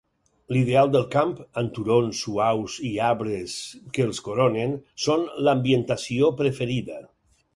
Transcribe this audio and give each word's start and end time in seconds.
L'ideal 0.55 0.87
del 0.93 1.03
camp, 1.15 1.33
amb 1.61 1.73
turons 1.75 2.21
suaus 2.25 2.77
i 2.89 2.93
arbres 3.09 3.59
que 3.97 4.07
els 4.07 4.23
coronen, 4.29 4.75
són 5.05 5.27
l'ambientació 5.49 6.33
preferida. 6.43 7.01